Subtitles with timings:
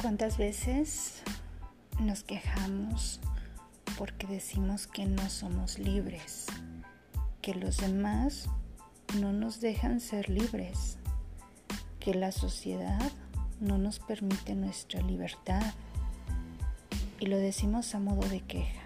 [0.00, 1.22] ¿Cuántas veces
[1.98, 3.18] nos quejamos
[3.98, 6.46] porque decimos que no somos libres,
[7.42, 8.48] que los demás
[9.18, 10.98] no nos dejan ser libres,
[11.98, 13.10] que la sociedad
[13.58, 15.74] no nos permite nuestra libertad?
[17.18, 18.82] Y lo decimos a modo de queja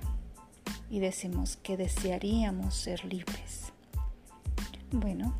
[0.88, 3.74] y decimos que desearíamos ser libres.
[4.90, 5.34] Bueno,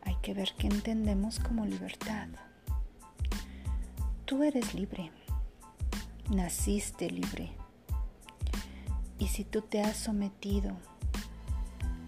[0.00, 2.28] hay que ver qué entendemos como libertad.
[4.24, 5.10] Tú eres libre,
[6.30, 7.52] naciste libre.
[9.18, 10.72] Y si tú te has sometido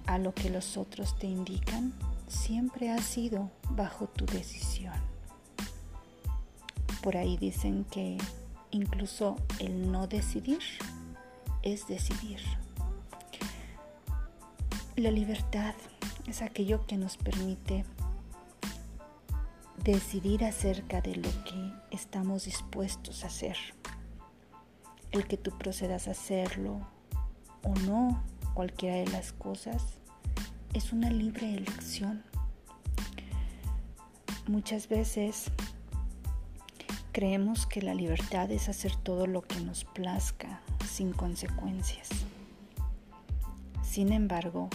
[0.06, 1.92] a lo que los otros te indican,
[2.26, 4.94] siempre ha sido bajo tu decisión.
[7.02, 8.16] Por ahí dicen que
[8.70, 10.62] incluso el no decidir
[11.62, 12.40] es decidir.
[14.96, 15.74] La libertad
[16.26, 17.84] es aquello que nos permite
[19.92, 23.56] decidir acerca de lo que estamos dispuestos a hacer.
[25.12, 26.80] El que tú procedas a hacerlo
[27.62, 29.84] o no, cualquiera de las cosas,
[30.74, 32.24] es una libre elección.
[34.48, 35.52] Muchas veces
[37.12, 42.08] creemos que la libertad es hacer todo lo que nos plazca sin consecuencias.
[43.84, 44.68] Sin embargo,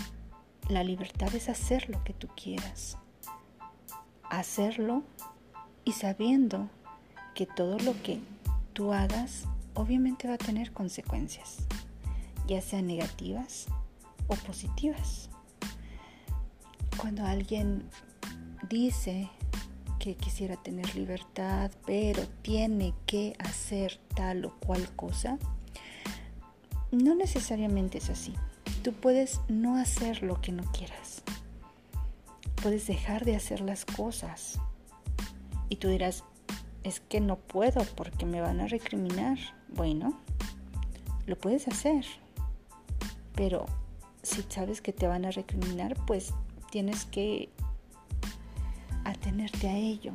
[0.70, 2.98] la libertad es hacer lo que tú quieras
[4.32, 5.04] hacerlo
[5.84, 6.70] y sabiendo
[7.36, 8.20] que todo lo que
[8.74, 9.44] tú hagas
[9.74, 11.58] obviamente va a tener consecuencias,
[12.48, 13.68] ya sean negativas
[14.28, 15.30] o positivas.
[16.98, 17.84] Cuando alguien
[18.70, 19.30] dice
[20.00, 25.38] que quisiera tener libertad, pero tiene que hacer tal o cual cosa,
[26.92, 28.34] no necesariamente es así.
[28.82, 31.22] Tú puedes no hacer lo que no quieras
[32.62, 34.59] puedes dejar de hacer las cosas.
[35.70, 36.23] Y tú dirás,
[36.84, 39.38] es que no puedo porque me van a recriminar.
[39.69, 40.19] Bueno,
[41.25, 42.06] lo puedes hacer.
[43.36, 43.66] Pero
[44.22, 46.34] si sabes que te van a recriminar, pues
[46.69, 47.50] tienes que
[49.03, 50.13] atenerte a ello.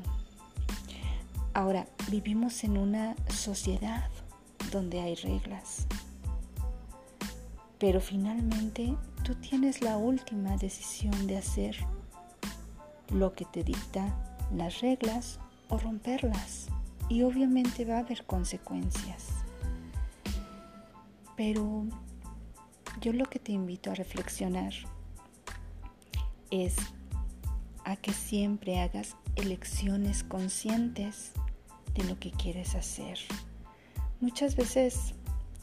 [1.54, 4.10] Ahora, vivimos en una sociedad
[4.70, 5.86] donde hay reglas.
[7.78, 11.76] Pero finalmente tú tienes la última decisión de hacer
[13.10, 14.14] lo que te dicta
[14.54, 16.68] las reglas o romperlas.
[17.08, 19.28] Y obviamente va a haber consecuencias.
[21.36, 21.84] Pero
[23.00, 24.72] yo lo que te invito a reflexionar
[26.50, 26.76] es
[27.84, 31.32] a que siempre hagas elecciones conscientes
[31.94, 33.18] de lo que quieres hacer.
[34.20, 35.14] Muchas veces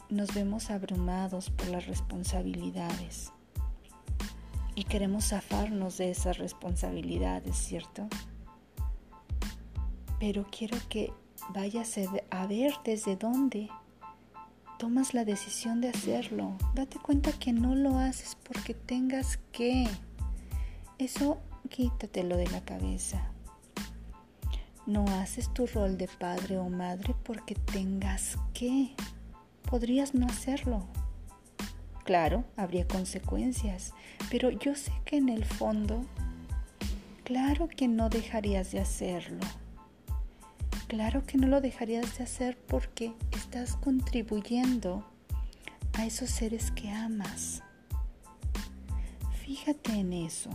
[0.08, 3.32] nos vemos abrumados por las responsabilidades
[4.74, 8.08] y queremos zafarnos de esas responsabilidades, ¿cierto?
[10.18, 11.12] Pero quiero que
[11.52, 11.94] vayas
[12.30, 13.68] a ver desde dónde
[14.78, 16.56] tomas la decisión de hacerlo.
[16.74, 19.86] Date cuenta que no lo haces porque tengas que.
[20.98, 23.30] Eso quítatelo de la cabeza.
[24.86, 28.94] No haces tu rol de padre o madre porque tengas que.
[29.70, 30.86] Podrías no hacerlo.
[32.04, 33.94] Claro, habría consecuencias,
[34.30, 36.04] pero yo sé que en el fondo,
[37.24, 39.40] claro que no dejarías de hacerlo.
[40.86, 45.02] Claro que no lo dejarías de hacer porque estás contribuyendo
[45.94, 47.62] a esos seres que amas.
[49.42, 50.50] Fíjate en eso.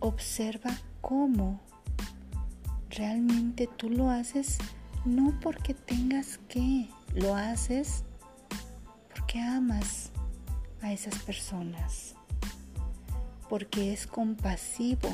[0.00, 1.60] Observa cómo
[2.90, 4.58] realmente tú lo haces
[5.04, 8.02] no porque tengas que, lo haces
[9.08, 10.10] porque amas
[10.82, 12.14] a esas personas,
[13.48, 15.08] porque es compasivo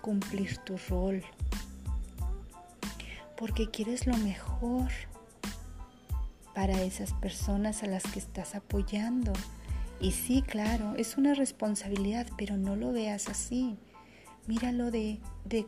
[0.00, 1.22] cumplir tu rol,
[3.36, 4.90] porque quieres lo mejor
[6.54, 9.32] para esas personas a las que estás apoyando.
[10.00, 13.76] Y sí, claro, es una responsabilidad, pero no lo veas así.
[14.46, 15.66] Míralo de, de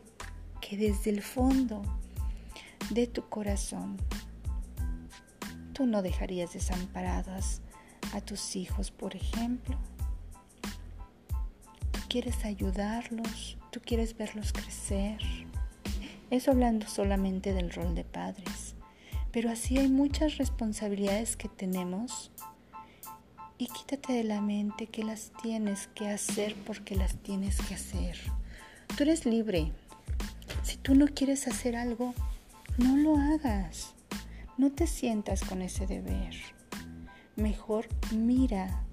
[0.61, 1.81] que desde el fondo
[2.89, 3.97] de tu corazón
[5.73, 7.61] tú no dejarías desamparadas
[8.13, 9.77] a tus hijos, por ejemplo.
[11.91, 15.19] Tú quieres ayudarlos, tú quieres verlos crecer.
[16.29, 18.75] Eso hablando solamente del rol de padres.
[19.31, 22.31] Pero así hay muchas responsabilidades que tenemos
[23.57, 28.17] y quítate de la mente que las tienes que hacer porque las tienes que hacer.
[28.95, 29.71] Tú eres libre.
[30.63, 32.13] Si tú no quieres hacer algo,
[32.77, 33.93] no lo hagas.
[34.57, 36.56] No te sientas con ese deber
[37.37, 38.83] mejor mira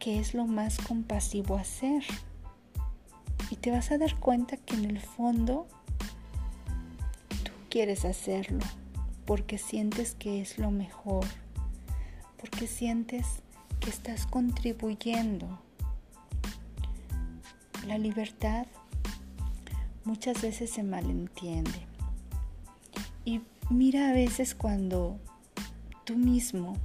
[0.00, 2.02] qué es lo más compasivo hacer.
[3.50, 5.68] Y te vas a dar cuenta que en el fondo
[7.44, 8.64] tú quieres hacerlo
[9.26, 11.24] porque sientes que es lo mejor,
[12.38, 13.26] porque sientes
[13.80, 15.60] que estás contribuyendo.
[17.86, 18.66] La libertad
[20.04, 21.86] muchas veces se malentiende.
[23.24, 25.20] Y mira a veces cuando
[26.04, 26.76] tú mismo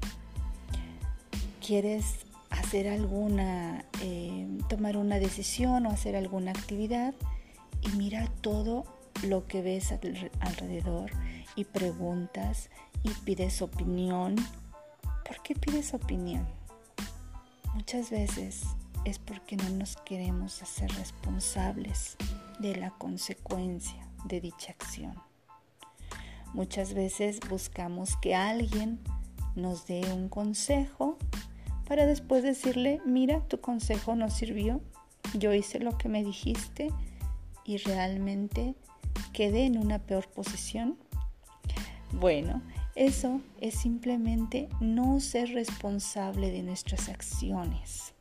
[1.68, 7.14] quieres hacer alguna, eh, tomar una decisión o hacer alguna actividad
[7.82, 8.86] y mira todo
[9.24, 11.12] lo que ves alrededor
[11.58, 12.70] y preguntas
[13.04, 14.38] y pides opinión.
[15.26, 16.48] ¿Por qué pides opinión?
[17.74, 18.64] Muchas veces
[19.04, 22.16] es porque no nos queremos hacer responsables
[22.60, 25.16] de la consecuencia de dicha acción.
[26.54, 29.02] Muchas veces buscamos que alguien
[29.58, 31.18] nos dé un consejo
[31.88, 34.82] para después decirle, mira, tu consejo no sirvió,
[35.34, 36.92] yo hice lo que me dijiste
[37.64, 38.76] y realmente
[39.34, 40.98] quedé en una peor posición.
[42.12, 42.62] Bueno,
[42.96, 48.14] eso es simplemente no ser responsable de nuestras acciones.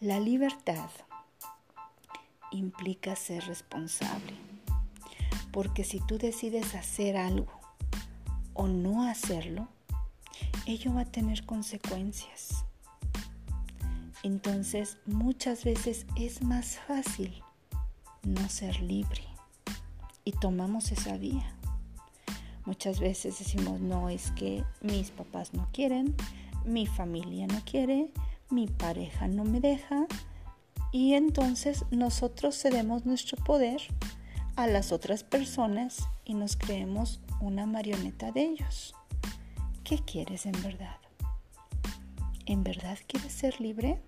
[0.00, 0.90] La libertad
[2.52, 4.34] implica ser responsable,
[5.50, 7.52] porque si tú decides hacer algo
[8.54, 9.68] o no hacerlo,
[10.68, 12.64] ello va a tener consecuencias.
[14.22, 17.42] Entonces muchas veces es más fácil
[18.22, 19.22] no ser libre
[20.24, 21.54] y tomamos esa vía.
[22.66, 26.14] Muchas veces decimos, no, es que mis papás no quieren,
[26.66, 28.12] mi familia no quiere,
[28.50, 30.06] mi pareja no me deja,
[30.92, 33.80] y entonces nosotros cedemos nuestro poder
[34.56, 38.94] a las otras personas y nos creemos una marioneta de ellos.
[39.88, 40.98] ¿Qué quieres en verdad?
[42.44, 43.98] ¿En verdad quieres ser libre?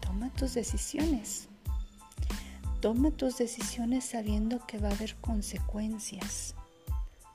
[0.00, 1.48] Toma tus decisiones.
[2.80, 6.54] Toma tus decisiones sabiendo que va a haber consecuencias,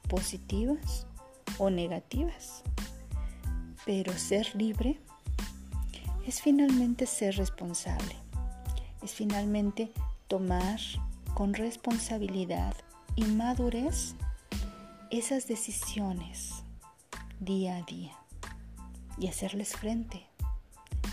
[0.10, 1.06] positivas
[1.60, 2.64] o negativas.
[3.86, 5.00] Pero ser libre
[6.26, 8.16] es finalmente ser responsable.
[9.04, 9.92] Es finalmente
[10.28, 10.80] tomar
[11.36, 12.76] con responsabilidad
[13.16, 14.16] y madurez
[15.12, 16.64] esas decisiones
[17.40, 18.18] día a día
[19.18, 20.28] y hacerles frente,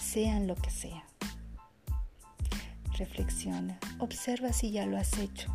[0.00, 1.04] sean lo que sea.
[2.96, 5.52] Reflexiona, observa si ya lo has hecho.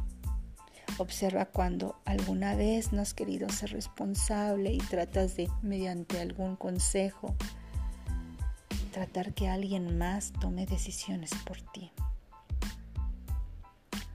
[0.98, 7.36] Observa cuando alguna vez no has querido ser responsable y tratas de, mediante algún consejo,
[8.92, 11.92] tratar que alguien más tome decisiones por ti.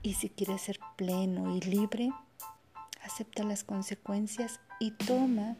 [0.03, 2.11] Y si quieres ser pleno y libre,
[3.03, 5.57] acepta las consecuencias y toma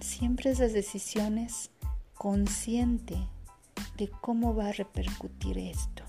[0.00, 1.70] siempre esas decisiones
[2.14, 3.16] consciente
[3.96, 6.02] de cómo va a repercutir esto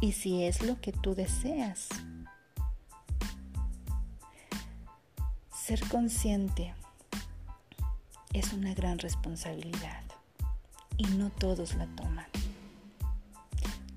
[0.00, 1.88] y si es lo que tú deseas.
[5.54, 6.74] Ser consciente
[8.32, 10.02] es una gran responsabilidad
[10.96, 12.26] y no todos la toman.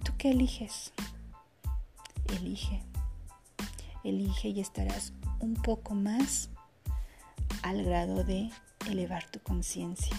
[0.04, 0.94] ¿Tú qué eliges?
[2.38, 2.84] Elige.
[4.04, 6.50] Elige y estarás un poco más
[7.64, 8.52] al grado de
[8.88, 10.16] elevar tu conciencia.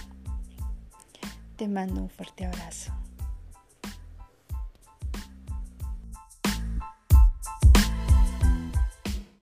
[1.56, 2.92] Te mando un fuerte abrazo.